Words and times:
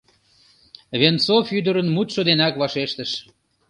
—Венцов 0.99 1.47
ӱдырын 1.57 1.87
мутшо 1.95 2.21
денак 2.27 2.53
вашештыш. 2.61 3.11